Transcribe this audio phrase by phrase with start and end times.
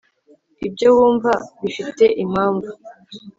[0.67, 1.31] ibyo Wumva
[1.61, 2.69] bifite impamvu